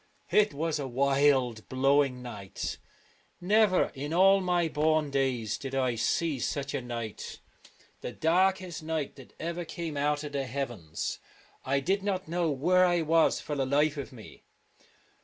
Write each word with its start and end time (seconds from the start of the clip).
It 0.31 0.51
was 0.51 0.79
a 0.79 0.87
wild 0.87 1.69
blowing 1.69 2.23
night. 2.23 2.79
Never 3.39 3.91
in 3.93 4.15
all 4.15 4.41
my 4.41 4.67
born 4.67 5.11
days 5.11 5.59
did 5.59 5.75
I 5.75 5.93
see 5.93 6.39
such 6.39 6.73
a 6.73 6.81
night— 6.81 7.37
the 8.01 8.11
darkest 8.11 8.81
night 8.81 9.15
that 9.17 9.33
ever 9.39 9.63
came 9.63 9.97
out 9.97 10.23
of 10.23 10.31
the 10.31 10.47
heavens. 10.47 11.19
I 11.63 11.81
did 11.81 12.01
not 12.01 12.27
know 12.27 12.49
where 12.49 12.83
I 12.83 13.03
was 13.03 13.39
i54 13.39 13.43
for 13.43 13.55
the 13.55 13.65
life 13.67 13.95
of 13.97 14.11
me. 14.11 14.41